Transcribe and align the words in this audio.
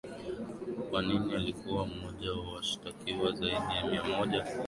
Kwa 0.89 1.01
nini 1.01 1.35
alikuwa 1.35 1.85
mmoja 1.87 2.31
wa 2.31 2.53
washitakiwa 2.53 3.31
zaidi 3.31 3.75
ya 3.75 3.87
Mia 3.91 4.03
moja 4.03 4.45